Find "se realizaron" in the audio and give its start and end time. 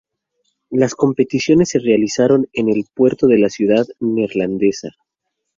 1.69-2.47